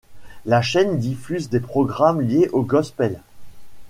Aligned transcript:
La 0.47 0.63
chaîne 0.63 0.97
diffuse 0.97 1.49
des 1.51 1.59
programmes 1.59 2.21
liés 2.21 2.49
au 2.53 2.63
gospel. 2.63 3.21